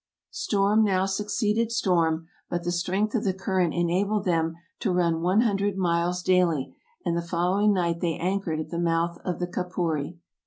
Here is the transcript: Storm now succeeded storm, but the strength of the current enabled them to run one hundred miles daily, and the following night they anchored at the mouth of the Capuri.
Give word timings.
Storm 0.31 0.83
now 0.83 1.05
succeeded 1.05 1.71
storm, 1.71 2.27
but 2.49 2.63
the 2.63 2.71
strength 2.71 3.13
of 3.13 3.23
the 3.23 3.35
current 3.35 3.71
enabled 3.71 4.25
them 4.25 4.55
to 4.79 4.91
run 4.91 5.21
one 5.21 5.41
hundred 5.41 5.77
miles 5.77 6.23
daily, 6.23 6.75
and 7.05 7.15
the 7.15 7.21
following 7.21 7.71
night 7.71 7.99
they 7.99 8.15
anchored 8.17 8.59
at 8.59 8.69
the 8.71 8.79
mouth 8.79 9.19
of 9.23 9.37
the 9.37 9.45
Capuri. 9.45 10.17